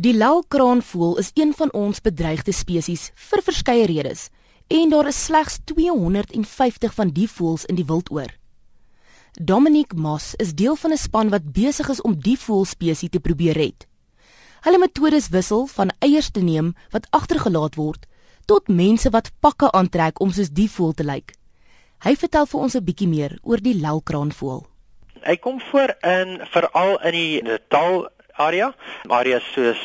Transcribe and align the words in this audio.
Die 0.00 0.14
lelkraanvoël 0.16 1.18
is 1.18 1.30
een 1.34 1.50
van 1.52 1.72
ons 1.76 1.98
bedreigde 2.00 2.52
spesies 2.56 3.10
vir 3.28 3.40
verskeie 3.44 3.84
redes 3.84 4.28
en 4.72 4.88
daar 4.88 5.08
is 5.10 5.18
slegs 5.26 5.58
250 5.68 6.94
van 6.96 7.10
die 7.12 7.26
voëls 7.28 7.66
in 7.68 7.76
die 7.76 7.84
wild 7.84 8.08
oor. 8.08 8.30
Dominic 9.50 9.92
Moss 9.92 10.30
is 10.40 10.54
deel 10.56 10.78
van 10.82 10.92
'n 10.92 10.96
span 10.96 11.28
wat 11.28 11.52
besig 11.52 11.88
is 11.92 12.00
om 12.00 12.14
die 12.16 12.38
voëlspesies 12.38 13.10
te 13.10 13.20
probeer 13.20 13.52
red. 13.52 13.86
Hulle 14.60 14.78
metodes 14.78 15.28
wissel 15.28 15.66
van 15.66 15.92
eiers 15.98 16.30
te 16.30 16.40
neem 16.40 16.72
wat 16.90 17.06
agtergelaat 17.10 17.74
word 17.74 18.06
tot 18.46 18.68
mense 18.68 19.10
wat 19.10 19.32
pakke 19.40 19.70
aantrek 19.72 20.20
om 20.20 20.32
soos 20.32 20.50
die 20.50 20.70
voël 20.70 20.92
te 20.92 21.04
lyk. 21.04 21.34
Hy 21.98 22.16
vertel 22.16 22.46
vir 22.46 22.60
ons 22.60 22.74
'n 22.74 22.84
bietjie 22.84 23.08
meer 23.08 23.38
oor 23.42 23.60
die 23.60 23.74
lelkraanvoël. 23.74 24.66
Hy 25.20 25.36
kom 25.36 25.60
voor 25.60 25.94
in 26.02 26.40
veral 26.46 27.00
in 27.00 27.12
die 27.12 27.42
Natal 27.42 28.08
area. 28.46 28.70
Areas 29.08 29.46
soos 29.54 29.80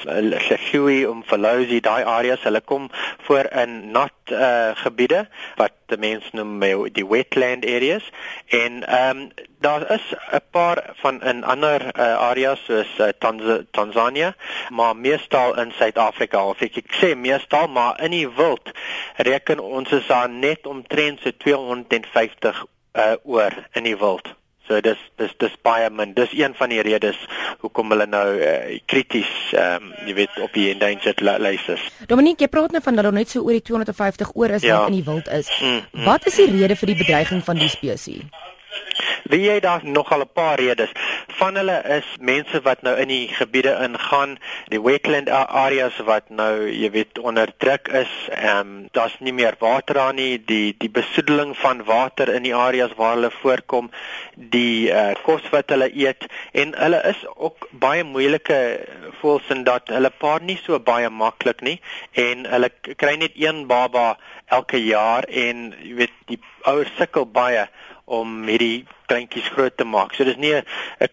Shefui 0.47 1.04
uh, 1.04 1.11
om 1.11 1.23
Verlousi, 1.27 1.82
daai 1.83 2.04
areas, 2.04 2.43
hulle 2.47 2.61
kom 2.61 2.89
voor 3.27 3.50
in 3.63 3.91
nat 3.96 4.32
uh, 4.32 4.71
gebiede 4.83 5.25
wat 5.59 5.75
die 5.91 6.00
mense 6.01 6.32
noem 6.33 6.63
die 6.93 7.05
wetland 7.05 7.65
areas 7.65 8.07
en 8.49 8.82
ehm 8.83 9.25
um, 9.25 9.27
daar 9.65 9.91
is 9.91 10.13
'n 10.32 10.41
paar 10.51 10.79
van 11.01 11.21
in 11.23 11.43
ander 11.43 11.82
uh, 11.82 12.18
areas 12.29 12.60
soos 12.65 12.91
uh, 12.99 13.07
Tanz 13.19 13.43
Tanzania, 13.71 14.36
maar 14.69 14.96
meestal 14.96 15.57
in 15.60 15.71
Suid-Afrika. 15.71 16.46
Of 16.46 16.61
ek, 16.61 16.77
ek 16.77 16.93
sê 17.01 17.15
meestal, 17.15 17.68
maar 17.68 18.01
in 18.01 18.11
die 18.11 18.29
wild 18.29 18.71
reken 19.15 19.60
ons 19.60 19.91
is 19.91 20.07
daar 20.07 20.29
net 20.29 20.68
omtrent 20.68 21.19
so 21.21 21.32
250 21.37 22.65
uh, 22.93 23.13
oor 23.24 23.54
in 23.74 23.83
die 23.83 23.97
wild. 23.97 24.35
So 24.68 24.82
dis 24.82 25.01
dis 25.18 25.33
dis 25.37 25.55
baie 25.61 25.89
min. 25.89 26.13
Dis 26.18 26.33
een 26.33 26.55
van 26.57 26.69
die 26.69 26.82
redes 26.82 27.18
hoekom 27.65 27.93
hulle 27.93 28.07
nou 28.10 28.25
uh, 28.37 28.79
krities 28.89 29.32
ehm 29.54 29.89
um, 29.89 29.93
jy 30.05 30.14
weet 30.21 30.39
op 30.46 30.54
die 30.54 30.69
endangered 30.71 31.21
lys 31.21 31.68
is. 31.74 31.86
Dominique, 32.11 32.45
jy 32.45 32.52
praat 32.52 32.75
nou 32.75 32.81
van 32.86 33.00
dat 33.00 33.08
daar 33.08 33.17
net 33.17 33.31
so 33.31 33.45
oor 33.45 33.58
die 33.58 33.66
250 33.66 34.33
oor 34.33 34.58
is 34.58 34.66
ja. 34.66 34.80
wat 34.80 34.91
in 34.94 34.99
die 34.99 35.05
wild 35.08 35.30
is. 35.33 35.49
Mm, 35.61 35.81
mm. 35.91 36.05
Wat 36.05 36.27
is 36.30 36.38
die 36.41 36.49
rede 36.52 36.77
vir 36.77 36.93
die 36.93 36.99
bedreiging 37.02 37.43
van 37.45 37.61
die 37.61 37.71
spesies? 37.71 38.25
Wie 39.31 39.41
jy 39.47 39.59
daar 39.59 39.81
nogal 39.83 40.21
'n 40.21 40.30
paar 40.33 40.59
redes. 40.59 40.91
Van 41.36 41.55
hulle 41.59 41.78
is 41.97 42.08
mense 42.19 42.61
wat 42.64 42.81
nou 42.86 42.94
in 43.02 43.09
die 43.11 43.28
gebiede 43.28 43.73
ingaan, 43.83 44.38
die 44.72 44.81
wetland 44.81 45.30
areas 45.30 45.97
wat 46.08 46.30
nou, 46.30 46.67
jy 46.72 46.89
weet, 46.94 47.19
onder 47.19 47.52
druk 47.58 47.88
is. 47.88 48.11
Ehm 48.31 48.59
um, 48.59 48.88
daar's 48.95 49.16
nie 49.19 49.33
meer 49.33 49.55
water 49.59 50.00
aan 50.00 50.16
nie. 50.16 50.39
Die 50.39 50.75
die 50.77 50.89
besoedeling 50.89 51.55
van 51.58 51.83
water 51.83 52.31
in 52.33 52.47
die 52.47 52.55
areas 52.55 52.95
waar 52.95 53.16
hulle 53.17 53.31
voorkom, 53.42 53.92
die 54.36 54.92
uh, 54.92 55.11
kos 55.23 55.44
wat 55.52 55.69
hulle 55.73 55.89
eet 55.92 56.27
en 56.52 56.73
hulle 56.77 57.02
is 57.11 57.22
ook 57.36 57.67
baie 57.72 58.03
moeilike 58.03 58.59
voels 59.20 59.47
en 59.49 59.64
dat 59.67 59.92
hulle 59.94 60.11
paar 60.23 60.44
nie 60.44 60.58
so 60.64 60.80
baie 60.80 61.09
maklik 61.09 61.64
nie 61.66 61.77
en 62.25 62.45
hulle 62.52 62.70
kry 63.02 63.16
net 63.22 63.36
een 63.39 63.66
baba 63.72 64.16
elke 64.58 64.81
jaar 64.83 65.27
en 65.45 65.72
jy 65.81 65.95
weet 66.02 66.16
die 66.31 66.39
ouers 66.70 66.92
sukkel 66.99 67.27
baie 67.39 67.67
om 68.06 68.44
hierdie 68.48 68.86
kleintjies 69.09 69.50
groot 69.53 69.78
te 69.78 69.86
maak. 69.86 70.14
So 70.14 70.23
dis 70.23 70.38
nie 70.38 70.53
'n 70.56 70.64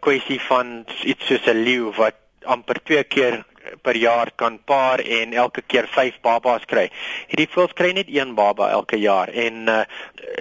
kwessie 0.00 0.40
van 0.40 0.84
iets 1.04 1.26
soos 1.26 1.46
'n 1.46 1.64
leeu 1.64 1.92
wat 1.96 2.16
amper 2.44 2.82
twee 2.84 3.04
keer 3.04 3.44
per 3.82 3.96
jaar 3.96 4.30
kan 4.36 4.58
paar 4.64 4.98
en 4.98 5.32
elke 5.32 5.62
keer 5.62 5.86
5 5.88 6.20
babas 6.22 6.64
kry. 6.66 6.88
Hierdie 7.30 7.48
voëls 7.48 7.74
kry 7.78 7.92
net 7.92 8.10
een 8.10 8.34
baba 8.34 8.70
elke 8.70 8.98
jaar 9.00 9.28
en 9.28 9.68
uh, 9.68 9.82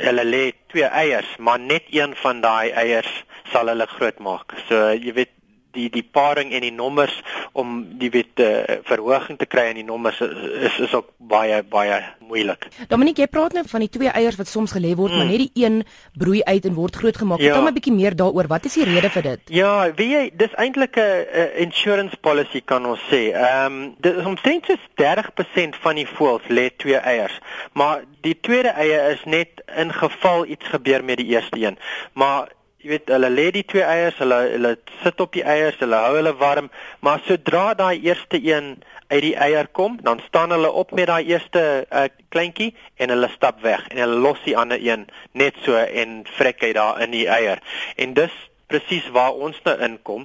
hulle 0.01 0.25
lê 0.25 0.53
twee 0.67 0.87
eiers, 0.89 1.37
maar 1.37 1.59
net 1.59 1.83
een 1.89 2.15
van 2.15 2.41
daai 2.41 2.71
eiers 2.71 3.23
sal 3.51 3.67
hulle 3.67 3.87
groot 3.87 4.19
maak. 4.19 4.55
So 4.67 4.91
jy 4.93 5.13
weet 5.13 5.33
die 5.75 5.89
die 5.89 6.03
paring 6.03 6.51
en 6.53 6.61
die 6.61 6.73
nommers 6.73 7.13
om 7.51 7.85
die 7.99 8.09
wet 8.13 8.39
uh, 8.43 8.79
verhoging 8.87 9.39
te 9.39 9.47
kry 9.49 9.69
in 9.71 9.79
die 9.81 9.87
nommers 9.87 10.21
is 10.21 10.79
is 10.79 10.93
ook 10.93 11.11
baie 11.17 11.61
baie 11.63 12.01
moeilik. 12.19 12.67
Dominique, 12.91 13.23
jy 13.23 13.29
praat 13.31 13.55
nou 13.55 13.63
van 13.67 13.83
die 13.83 13.89
twee 13.91 14.11
eiers 14.11 14.37
wat 14.39 14.47
soms 14.47 14.75
gelê 14.75 14.93
word, 14.95 15.11
mm. 15.11 15.17
maar 15.17 15.29
net 15.31 15.43
die 15.45 15.63
een 15.65 15.81
broei 16.17 16.43
uit 16.43 16.67
en 16.69 16.77
word 16.77 16.99
grootgemaak. 17.01 17.43
Ja. 17.43 17.55
Kom 17.55 17.67
'n 17.67 17.75
bietjie 17.75 17.93
meer 17.95 18.15
daaroor. 18.15 18.47
Wat 18.47 18.65
is 18.65 18.77
die 18.79 18.87
rede 18.87 19.09
vir 19.09 19.23
dit? 19.23 19.41
Ja, 19.49 19.91
wie 19.95 20.09
jy 20.11 20.23
dis 20.33 20.53
eintlik 20.55 20.97
'n 20.97 21.25
insurance 21.65 22.17
policy 22.17 22.61
kan 22.65 22.85
ons 22.85 23.01
sê. 23.11 23.31
Ehm 23.31 23.65
um, 23.65 23.95
dit 23.99 24.15
is 24.15 24.25
omtrent 24.25 24.65
so 24.65 24.75
30% 24.95 25.75
van 25.81 25.95
die 25.95 26.07
voëls 26.07 26.47
lê 26.47 26.69
twee 26.77 26.97
eiers, 26.97 27.39
maar 27.73 28.03
die 28.21 28.37
tweede 28.39 28.69
eie 28.69 29.11
is 29.11 29.23
net 29.25 29.61
in 29.75 29.93
geval 29.93 30.45
iets 30.45 30.67
gebeur 30.67 31.03
met 31.03 31.17
die 31.17 31.27
eerste 31.35 31.59
een. 31.59 31.77
Maar 32.13 32.51
jy 32.81 32.89
weet 32.95 33.11
hulle 33.13 33.29
lê 33.29 33.49
die 33.53 33.65
twee 33.69 33.83
eiers, 33.85 34.17
hulle 34.17 34.39
hulle 34.55 34.71
sit 35.03 35.21
op 35.21 35.35
die 35.35 35.43
eiers, 35.45 35.77
hulle 35.81 35.99
hou 36.01 36.15
hulle 36.17 36.33
warm, 36.39 36.69
maar 37.05 37.21
sodra 37.27 37.73
daai 37.77 38.01
eerste 38.01 38.39
een 38.41 38.73
uit 39.11 39.21
die 39.21 39.35
eier 39.35 39.67
kom, 39.67 39.99
dan 40.01 40.21
staan 40.27 40.53
hulle 40.55 40.71
op 40.71 40.93
met 40.97 41.09
daai 41.11 41.27
eerste 41.29 41.85
uh, 41.91 42.05
kleintjie 42.33 42.71
en 42.95 43.13
hulle 43.13 43.29
stap 43.35 43.59
weg 43.61 43.83
en 43.91 43.99
hulle 44.01 44.21
los 44.23 44.39
die 44.45 44.55
ander 44.57 44.79
een 44.81 45.05
net 45.37 45.59
so 45.65 45.75
en 45.75 46.21
vrek 46.37 46.63
hy 46.65 46.71
daar 46.77 47.01
in 47.05 47.13
die 47.13 47.27
eier. 47.29 47.61
En 48.01 48.15
dis 48.17 48.33
presies 48.71 49.09
waar 49.11 49.35
ons 49.35 49.57
nou 49.65 49.75
inkom 49.83 50.23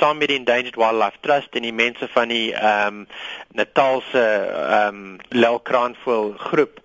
saam 0.00 0.18
met 0.18 0.32
die 0.32 0.38
Endangered 0.40 0.78
Wildlife 0.80 1.20
Trust 1.20 1.58
en 1.58 1.66
die 1.66 1.76
mense 1.76 2.08
van 2.14 2.32
die 2.32 2.48
ehm 2.56 3.02
um, 3.02 3.06
Natalse 3.52 4.22
ehm 4.22 5.02
um, 5.02 5.18
lelkraanvoël 5.28 6.32
groep 6.48 6.80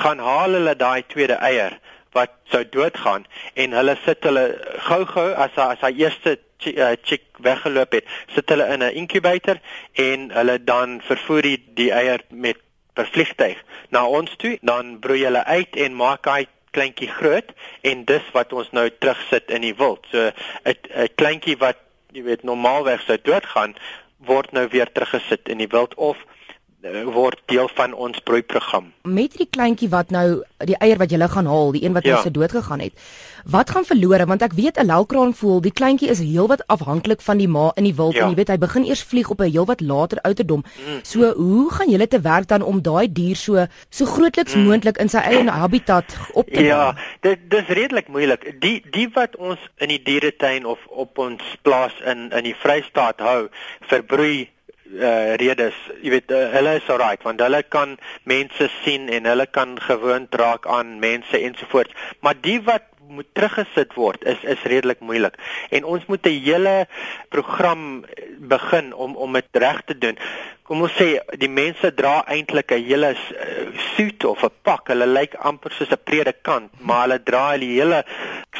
gaan 0.00 0.24
haal 0.24 0.56
hulle 0.56 0.74
daai 0.80 1.04
tweede 1.12 1.36
eier 1.50 1.76
wat 2.18 2.34
sou 2.52 2.64
doodgaan 2.76 3.26
en 3.54 3.76
hulle 3.78 3.96
sit 4.04 4.26
hulle 4.26 4.44
gou-gou 4.90 5.30
as 5.46 5.56
as 5.64 5.82
hy 5.86 5.92
eerste 6.02 6.36
uh, 6.66 6.92
chick 7.06 7.24
weggeloop 7.44 7.92
het, 7.98 8.06
sit 8.34 8.50
hulle 8.52 8.66
in 8.74 8.82
'n 8.82 8.94
incubator 9.02 9.60
en 9.94 10.30
hulle 10.34 10.56
dan 10.64 11.00
vervoer 11.10 11.42
die, 11.42 11.58
die 11.80 11.90
eier 11.92 12.24
met 12.28 12.58
per 12.94 13.06
vliegtyg 13.06 13.58
na 13.94 14.06
ons 14.06 14.36
toe, 14.36 14.58
dan 14.62 14.98
broei 14.98 15.22
hulle 15.24 15.44
uit 15.44 15.76
en 15.76 15.94
maak 15.94 16.26
hy 16.26 16.46
kleintjie 16.70 17.08
groot 17.08 17.52
en 17.82 18.04
dis 18.04 18.24
wat 18.34 18.52
ons 18.52 18.70
nou 18.72 18.88
terugsit 18.90 19.50
in 19.50 19.62
die 19.62 19.76
wild. 19.78 20.06
So 20.10 20.30
'n 20.64 20.74
'n 21.04 21.14
kleintjie 21.14 21.56
wat 21.58 21.78
jy 22.12 22.22
weet 22.22 22.42
normaalweg 22.42 23.00
sou 23.06 23.18
doodgaan, 23.22 23.76
word 24.18 24.52
nou 24.52 24.66
weer 24.68 24.90
teruggesit 24.92 25.48
in 25.48 25.58
die 25.58 25.70
wild 25.70 25.94
of 25.94 26.16
Eh, 26.18 26.37
word 26.80 27.40
deel 27.50 27.68
van 27.74 27.92
ons 27.92 28.18
broeiprogram. 28.22 28.92
Met 29.02 29.34
die 29.38 29.48
kleintjie 29.50 29.88
wat 29.90 30.12
nou 30.14 30.42
die 30.62 30.76
eier 30.78 30.98
wat 30.98 31.10
jy 31.10 31.18
gaan 31.28 31.46
haal, 31.46 31.72
die 31.72 31.82
een 31.84 31.92
wat 31.92 32.04
ja. 32.04 32.20
se 32.22 32.30
dood 32.30 32.52
gegaan 32.52 32.80
het. 32.80 32.92
Wat 33.44 33.70
gaan 33.70 33.84
verlore 33.84 34.26
want 34.26 34.42
ek 34.42 34.52
weet 34.52 34.78
'n 34.78 34.86
lelkraan 34.86 35.34
voel, 35.34 35.60
die 35.60 35.72
kleintjie 35.72 36.08
is 36.08 36.18
heelwat 36.18 36.62
afhanklik 36.66 37.20
van 37.20 37.38
die 37.38 37.48
ma 37.48 37.72
in 37.74 37.84
die 37.84 37.94
wild 37.94 38.14
ja. 38.14 38.22
en 38.22 38.30
jy 38.30 38.36
weet 38.36 38.48
hy 38.48 38.58
begin 38.58 38.84
eers 38.84 39.02
vlieg 39.02 39.30
op 39.30 39.40
'n 39.40 39.50
heelwat 39.50 39.80
later 39.80 40.18
ouderdom. 40.22 40.62
Mm. 40.62 40.98
So 41.02 41.32
hoe 41.34 41.70
gaan 41.70 41.90
julle 41.90 42.08
te 42.08 42.20
werk 42.20 42.48
dan 42.48 42.62
om 42.62 42.82
daai 42.82 43.12
dier 43.12 43.36
so 43.36 43.66
so 43.90 44.04
grootliks 44.04 44.54
mm. 44.54 44.62
moontlik 44.62 44.98
in 44.98 45.08
sy 45.08 45.18
eie 45.18 45.50
habitat 45.50 46.16
op 46.32 46.46
te 46.46 46.62
Ja, 46.62 46.94
dit 47.20 47.38
dis 47.50 47.66
redelik 47.66 48.08
moeilik. 48.08 48.60
Die 48.60 48.84
die 48.90 49.08
wat 49.14 49.36
ons 49.36 49.58
in 49.78 49.88
die 49.88 50.02
dieretuin 50.02 50.66
of 50.66 50.78
op 50.86 51.18
ons 51.18 51.42
plaas 51.62 51.94
in 52.04 52.30
in 52.30 52.44
die 52.44 52.54
Vrystaat 52.54 53.20
hou 53.20 53.48
vir 53.88 54.02
broei 54.02 54.48
uh 54.96 55.36
redes, 55.40 55.76
jy 56.02 56.10
weet 56.10 56.30
uh, 56.32 56.48
hulle 56.54 56.76
is 56.80 56.88
alright 56.88 57.22
want 57.26 57.40
hulle 57.44 57.62
kan 57.68 57.96
mense 58.24 58.70
sien 58.82 59.08
en 59.12 59.28
hulle 59.28 59.46
kan 59.46 59.76
gewoond 59.80 60.34
raak 60.34 60.66
aan 60.66 60.98
mense 61.02 61.36
ensovoorts. 61.38 61.92
Maar 62.20 62.40
die 62.40 62.60
wat 62.62 62.88
moet 63.08 63.28
teruggesit 63.32 63.94
word 63.96 64.24
is 64.24 64.40
is 64.44 64.62
redelik 64.68 65.00
moeilik. 65.00 65.36
En 65.70 65.84
ons 65.84 66.04
moet 66.06 66.26
'n 66.26 66.40
hele 66.44 66.86
program 67.28 68.04
begin 68.38 68.94
om 68.94 69.16
om 69.16 69.32
dit 69.32 69.48
reg 69.52 69.82
te 69.84 69.98
doen 69.98 70.18
kom 70.68 70.82
ons 70.84 70.96
sê 71.00 71.14
die 71.40 71.48
mense 71.48 71.88
dra 71.96 72.18
eintlik 72.28 72.74
'n 72.76 72.84
hele 72.84 73.10
uh, 73.16 73.68
suit 73.94 74.24
of 74.28 74.44
'n 74.44 74.52
pak. 74.68 74.90
Hulle 74.92 75.06
lyk 75.18 75.34
amper 75.50 75.72
soos 75.72 75.92
'n 75.96 76.04
predikant, 76.04 76.68
maar 76.86 77.00
hulle 77.04 77.18
dra 77.30 77.56
die 77.56 77.80
hele 77.80 78.04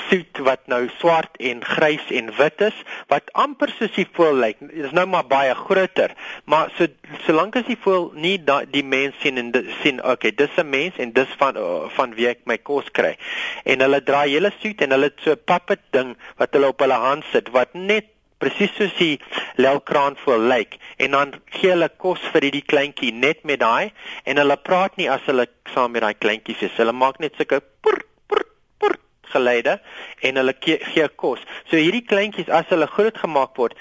suit 0.09 0.41
wat 0.49 0.65
nou 0.73 0.89
swart 1.01 1.37
en 1.51 1.61
grys 1.65 2.07
en 2.21 2.33
wit 2.41 2.61
is, 2.71 2.79
wat 3.13 3.29
amper 3.45 3.69
soos 3.77 3.93
die 3.93 4.09
voël 4.17 4.41
lyk. 4.45 4.57
Dit 4.61 4.89
is 4.89 4.97
nou 4.97 5.07
maar 5.07 5.29
baie 5.29 5.55
groter, 5.55 6.17
maar 6.45 6.73
so 6.79 6.87
solank 7.27 7.57
as 7.61 7.69
die 7.69 7.81
voël 7.85 8.11
nie 8.15 8.39
da, 8.41 8.63
die 8.65 8.85
mens 8.85 9.15
sien 9.21 9.37
en 9.37 9.53
sien, 9.83 10.01
okay, 10.05 10.33
dis 10.33 10.57
'n 10.57 10.71
mens 10.71 10.97
en 10.97 11.13
dis 11.13 11.33
van 11.39 11.57
uh, 11.57 11.89
van 11.97 12.15
wie 12.15 12.29
ek 12.29 12.41
my 12.45 12.57
kos 12.59 12.89
kry. 12.91 13.17
En 13.65 13.81
hulle 13.81 14.01
dra 14.03 14.23
hele 14.25 14.53
suit 14.61 14.81
en 14.81 14.91
hulle 14.97 15.13
het 15.13 15.21
so 15.21 15.33
'n 15.33 15.45
puppet 15.45 15.85
ding 15.93 16.17
wat 16.39 16.53
hulle 16.53 16.73
op 16.73 16.81
hulle 16.81 17.01
hand 17.09 17.25
sit 17.33 17.49
wat 17.53 17.75
net 17.75 18.07
presies 18.43 18.75
soos 18.77 18.95
die 18.99 19.19
lelkraanvoël 19.59 20.47
lyk 20.53 20.77
en 21.03 21.17
dan 21.17 21.35
gee 21.57 21.73
hulle 21.73 21.89
kos 22.03 22.23
vir 22.33 22.49
hierdie 22.49 22.67
kleintjie 22.73 23.13
net 23.13 23.45
met 23.51 23.61
daai 23.63 23.91
en 24.25 24.41
hulle 24.43 24.57
praat 24.69 24.97
nie 25.01 25.09
as 25.11 25.25
hulle 25.31 25.49
saam 25.75 25.95
met 25.95 26.05
daai 26.07 26.15
kleintjies 26.15 26.63
is. 26.69 26.77
Hulle 26.79 26.95
maak 26.95 27.21
net 27.23 27.37
sulke 27.39 27.61
pur 27.83 28.01
pur 28.31 28.45
pur 28.79 28.97
geluide 29.33 29.79
en 30.23 30.41
hulle 30.41 30.55
gee 30.63 31.09
kos. 31.17 31.43
So 31.71 31.77
hierdie 31.77 32.07
kleintjies 32.07 32.51
as 32.61 32.71
hulle 32.73 32.89
groot 32.95 33.19
gemaak 33.19 33.59
word, 33.59 33.77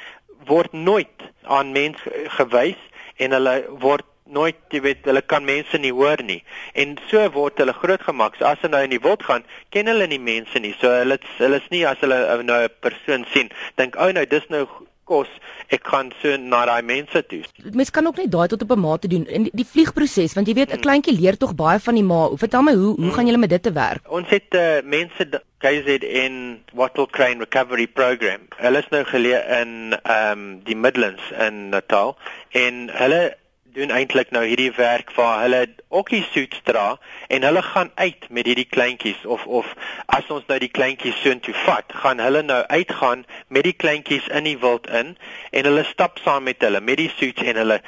word 0.49 0.73
nooit 0.73 1.29
aan 1.43 1.73
mens 1.75 2.01
gewys 2.39 2.81
en 3.17 3.33
hulle 3.37 3.57
word 3.83 4.05
nooit 4.29 4.59
jy 4.73 4.81
weet 4.87 5.05
hulle 5.09 5.21
kan 5.21 5.45
mense 5.45 5.77
nie 5.77 5.93
hoor 5.99 6.23
nie 6.23 6.41
en 6.73 6.97
so 7.11 7.23
word 7.37 7.61
hulle 7.63 7.73
grootgemaak 7.73 8.35
so 8.37 8.45
as 8.45 8.59
hulle 8.61 8.75
nou 8.75 8.83
in 8.89 8.95
die 8.95 9.03
wild 9.03 9.23
gaan 9.29 9.47
ken 9.75 9.91
hulle 9.91 10.07
nie 10.07 10.21
mense 10.31 10.59
nie 10.59 10.75
so 10.81 10.91
hulle 10.99 11.19
hulle 11.37 11.61
is 11.63 11.71
nie 11.75 11.85
as 11.85 12.03
hulle 12.05 12.19
nou 12.43 12.61
'n 12.63 12.77
persoon 12.81 13.25
sien 13.33 13.49
dink 13.77 13.95
ou 13.95 14.09
oh, 14.09 14.13
nou 14.19 14.25
dis 14.25 14.49
nou 14.49 14.67
kos, 15.07 15.31
ek 15.73 15.87
gaan 15.87 16.11
so 16.21 16.35
na 16.39 16.63
daai 16.67 16.83
mense 16.85 17.21
toe. 17.31 17.41
Mens 17.75 17.91
kan 17.95 18.07
ook 18.09 18.19
net 18.21 18.31
daai 18.31 18.47
tot 18.51 18.63
op 18.65 18.71
'n 18.75 18.79
mate 18.79 19.07
doen 19.07 19.25
in 19.27 19.47
die, 19.47 19.53
die 19.61 19.67
vliegproses 19.73 20.35
want 20.35 20.47
jy 20.47 20.55
weet 20.59 20.69
'n 20.69 20.77
hmm. 20.77 20.85
kleintjie 20.85 21.19
leer 21.19 21.37
tog 21.37 21.55
baie 21.55 21.79
van 21.79 21.95
die 21.95 22.03
ma. 22.03 22.21
Vertel 22.35 22.61
my 22.61 22.73
hoe 22.73 22.93
hoe 22.95 23.05
hmm. 23.05 23.15
gaan 23.15 23.25
julle 23.25 23.43
met 23.45 23.49
dit 23.49 23.63
te 23.63 23.71
werk? 23.71 24.03
Ons 24.09 24.29
het 24.29 24.53
uh, 24.53 24.81
mense 24.83 25.23
KZN 25.63 26.35
Wattle 26.73 27.07
Crane 27.07 27.39
Recovery 27.39 27.87
Program. 27.87 28.47
Hulle 28.57 28.77
is 28.77 28.89
nou 28.89 29.03
geleë 29.03 29.41
in 29.61 29.73
ehm 30.03 30.31
um, 30.31 30.59
die 30.63 30.75
Midlands 30.75 31.23
in 31.39 31.69
Natal 31.69 32.17
en 32.51 32.89
hulle 32.91 33.37
doen 33.77 33.91
eintlik 33.93 34.31
nou 34.33 34.41
hierdie 34.45 34.71
werk 34.73 35.11
waar 35.13 35.43
hulle 35.43 35.59
okkie 35.93 36.23
suits 36.31 36.61
dra 36.65 36.97
en 37.33 37.43
hulle 37.45 37.61
gaan 37.61 37.91
uit 37.95 38.25
met 38.33 38.49
hierdie 38.49 38.67
kleintjies. 38.69 39.19
Of 39.25 39.45
of 39.45 39.69
as 40.17 40.29
ons 40.33 40.47
nou 40.49 40.57
die 40.61 40.71
kleintjies 40.73 41.19
soontoe 41.21 41.53
vat, 41.65 41.93
gaan 42.01 42.21
hulle 42.23 42.41
nou 42.45 42.59
uitgaan 42.73 43.25
met 43.53 43.67
die 43.69 43.75
kleintjies 43.77 44.27
in 44.39 44.49
die 44.49 44.57
wild 44.63 44.89
in 44.89 45.13
en 45.51 45.69
hulle 45.69 45.85
stap 45.91 46.17
saam 46.25 46.47
met 46.49 46.65
hulle 46.65 46.81
met 46.81 46.97
die 47.03 47.09
suits 47.19 47.45
en 47.45 47.61
hulle 47.61 47.79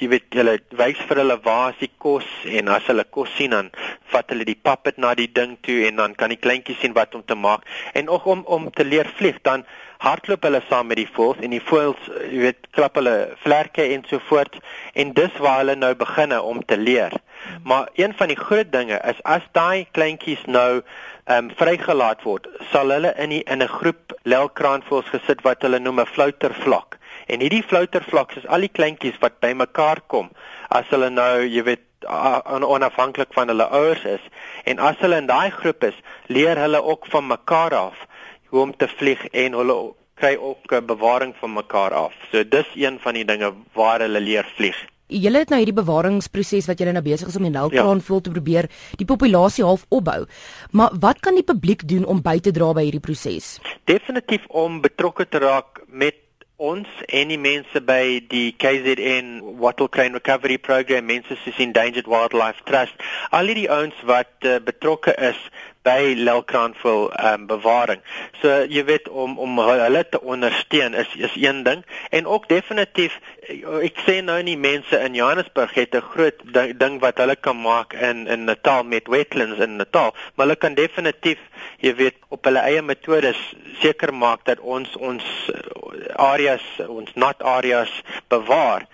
jy 0.00 0.08
weet 0.14 0.40
hulle 0.40 0.56
wys 0.80 1.04
vir 1.08 1.22
hulle 1.22 1.38
waar 1.44 1.74
is 1.74 1.82
die 1.84 1.92
kos 2.06 2.28
en 2.48 2.72
as 2.72 2.88
hulle 2.88 3.04
kos 3.18 3.32
sien 3.36 3.52
dan 3.56 3.70
vat 4.12 4.32
hulle 4.32 4.48
die 4.48 4.58
puppet 4.68 5.02
na 5.02 5.12
die 5.18 5.28
ding 5.40 5.58
toe 5.66 5.82
en 5.90 6.00
dan 6.00 6.16
kan 6.16 6.32
die 6.32 6.40
kleintjies 6.40 6.80
sien 6.80 6.96
wat 6.96 7.14
om 7.14 7.24
te 7.26 7.36
maak. 7.36 7.68
En 7.92 8.08
ook 8.08 8.24
om 8.32 8.46
om 8.58 8.70
te 8.72 8.88
leer 8.88 9.12
vlieg 9.20 9.42
dan 9.44 9.68
hardloop 9.98 10.42
hulle 10.46 10.62
saam 10.68 10.86
met 10.90 11.00
die 11.00 11.08
voëls 11.16 11.42
en 11.44 11.54
die 11.54 11.62
voëls 11.62 12.08
jy 12.30 12.40
weet 12.44 12.68
klap 12.76 12.98
hulle 13.00 13.14
vlerke 13.44 13.86
en 13.94 14.04
so 14.10 14.20
voort 14.28 14.58
en 14.94 15.14
dis 15.16 15.38
waar 15.42 15.62
hulle 15.62 15.76
nou 15.76 15.94
beginne 15.94 16.40
om 16.42 16.64
te 16.64 16.76
leer. 16.76 17.12
Maar 17.64 17.88
een 17.94 18.14
van 18.16 18.28
die 18.32 18.38
groot 18.38 18.72
dinge 18.72 19.00
is 19.08 19.22
as 19.24 19.46
daai 19.52 19.86
kleintjies 19.92 20.44
nou 20.46 20.82
ehm 21.26 21.48
um, 21.48 21.54
vrygelaat 21.58 22.20
word, 22.22 22.44
sal 22.70 22.92
hulle 22.94 23.10
in 23.18 23.32
die, 23.34 23.42
in 23.50 23.62
'n 23.62 23.68
groep 23.78 24.14
lelkraanvoëls 24.22 25.08
gesit 25.10 25.42
wat 25.42 25.62
hulle 25.62 25.78
noem 25.78 26.00
'n 26.00 26.06
floutervlak. 26.06 26.98
En 27.26 27.40
hierdie 27.40 27.64
floutervlak 27.66 28.36
is 28.36 28.46
al 28.46 28.60
die 28.60 28.70
kleintjies 28.78 29.18
wat 29.18 29.40
bymekaar 29.40 30.00
kom 30.06 30.30
as 30.68 30.86
hulle 30.90 31.10
nou, 31.10 31.42
jy 31.42 31.62
weet 31.66 31.82
onafhanklik 32.06 33.32
van 33.34 33.48
hulle 33.48 33.66
ouers 33.74 34.04
is 34.04 34.22
en 34.64 34.78
as 34.78 34.98
hulle 35.02 35.16
in 35.16 35.26
daai 35.26 35.50
groep 35.50 35.84
is, 35.84 35.96
leer 36.26 36.58
hulle 36.58 36.82
ook 36.82 37.06
van 37.10 37.26
mekaar 37.26 37.74
af 37.74 38.06
hoe 38.48 38.60
om 38.60 38.76
te 38.76 38.88
vlieg 38.88 39.26
en 39.32 39.52
hulle 39.52 39.76
kry 40.16 40.36
ook 40.36 40.72
'n 40.72 40.86
bewaring 40.86 41.34
van 41.40 41.52
mekaar 41.52 41.92
af. 41.92 42.14
So 42.32 42.48
dis 42.48 42.66
een 42.74 42.98
van 43.00 43.14
die 43.14 43.24
dinge 43.24 43.52
waar 43.72 44.00
hulle 44.00 44.20
leer 44.20 44.46
vlieg. 44.56 44.76
Julle 45.06 45.38
het 45.38 45.48
nou 45.48 45.58
hierdie 45.60 45.76
bewaringsproses 45.76 46.66
wat 46.66 46.78
julle 46.78 46.92
nou 46.92 47.02
besig 47.02 47.28
is 47.28 47.36
om 47.36 47.44
die 47.46 47.50
Nylkraan 47.54 48.00
vol 48.00 48.16
ja. 48.16 48.22
te 48.22 48.30
probeer 48.30 48.66
die 48.98 49.06
populasie 49.06 49.64
half 49.64 49.84
opbou. 49.88 50.26
Maar 50.70 50.90
wat 50.98 51.20
kan 51.20 51.34
die 51.34 51.46
publiek 51.46 51.88
doen 51.88 52.04
om 52.04 52.22
by 52.22 52.38
te 52.42 52.50
dra 52.50 52.72
by 52.72 52.82
hierdie 52.88 53.04
proses? 53.04 53.60
Definitief 53.84 54.46
om 54.48 54.80
betrokke 54.80 55.28
te 55.28 55.38
raak 55.38 55.84
met 55.86 56.18
ons 56.56 56.88
en 57.12 57.28
die 57.28 57.38
mense 57.38 57.80
by 57.84 58.18
die 58.32 58.54
KZN 58.58 59.58
Wattle 59.60 59.88
Crane 59.92 60.16
Recovery 60.16 60.56
Program, 60.58 61.06
mense 61.06 61.36
soos 61.44 61.58
Endangered 61.60 62.08
Wildlife 62.08 62.64
Trust, 62.64 62.96
al 63.30 63.52
die 63.52 63.68
ouens 63.70 63.98
wat 64.08 64.32
uh, 64.42 64.56
betrokke 64.64 65.14
is 65.20 65.38
by 65.86 66.14
lelkraanvul 66.18 67.08
ehm 67.12 67.40
um, 67.40 67.46
bewaring. 67.50 68.02
So 68.42 68.64
jy 68.66 68.84
weet 68.90 69.08
om 69.08 69.38
om 69.38 69.58
hulle 69.62 70.02
te 70.10 70.20
ondersteun 70.20 70.94
is 70.94 71.14
is 71.28 71.34
een 71.38 71.62
ding 71.68 71.84
en 72.10 72.26
ook 72.26 72.48
definitief 72.48 73.18
ek 73.86 74.00
sê 74.06 74.18
nou 74.26 74.38
nie 74.42 74.56
mense 74.58 74.98
in 74.98 75.14
Johannesburg 75.14 75.74
het 75.78 75.94
'n 75.94 76.08
groot 76.12 76.38
ding, 76.56 76.76
ding 76.78 76.98
wat 77.00 77.18
hulle 77.22 77.36
kan 77.36 77.60
maak 77.60 77.92
in 77.92 78.26
in 78.26 78.44
Natal 78.44 78.82
met 78.84 79.06
wetlands 79.06 79.60
in 79.60 79.76
Natal, 79.76 80.14
maar 80.34 80.46
hulle 80.46 80.56
kan 80.56 80.74
definitief 80.74 81.38
jy 81.78 81.94
weet 81.94 82.16
op 82.28 82.44
hulle 82.44 82.60
eie 82.60 82.82
metodes 82.82 83.38
seker 83.80 84.14
maak 84.14 84.44
dat 84.44 84.60
ons 84.60 84.96
ons 84.96 85.24
areas 86.16 86.64
ons 86.88 87.14
nat 87.14 87.42
areas 87.42 88.02
bewaar 88.28 88.86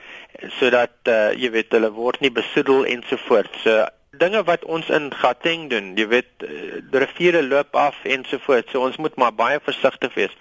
sodat 0.58 0.94
uh, 1.08 1.32
jy 1.38 1.50
weet 1.54 1.74
hulle 1.76 1.90
word 1.94 2.20
nie 2.20 2.32
besoedel 2.34 2.86
ensovoorts. 2.88 3.62
So 3.62 3.86
dinge 4.22 4.42
wat 4.48 4.64
ons 4.64 4.88
in 4.94 5.10
Gauteng 5.20 5.68
doen, 5.70 5.92
jy 5.98 6.06
weet, 6.08 6.30
eh, 6.46 6.80
riviere 7.02 7.42
loop 7.42 7.76
af 7.76 7.98
ensovoorts. 8.04 8.70
So 8.70 8.86
ons 8.86 8.96
moet 8.96 9.16
maar 9.16 9.34
baie 9.34 9.60
versigtig 9.62 10.14
wees 10.14 10.34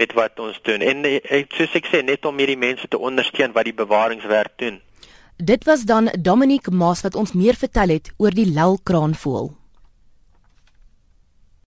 met 0.00 0.12
wat 0.18 0.40
ons 0.40 0.60
doen. 0.62 0.80
En 0.80 1.04
eh, 1.04 1.44
soos 1.56 1.76
ek 1.76 1.90
sê, 1.92 2.02
net 2.04 2.24
om 2.24 2.38
hierdie 2.40 2.58
mense 2.58 2.88
te 2.88 2.98
ondersteun 2.98 3.52
wat 3.52 3.68
die 3.68 3.76
bewaringswerk 3.76 4.56
doen. 4.56 4.80
Dit 5.36 5.64
was 5.64 5.86
dan 5.88 6.10
Dominic 6.18 6.68
Maas 6.70 7.00
wat 7.00 7.14
ons 7.14 7.32
meer 7.32 7.56
vertel 7.56 7.96
het 7.96 8.12
oor 8.18 8.34
die 8.36 8.48
lelkraanvoël. 8.48 9.59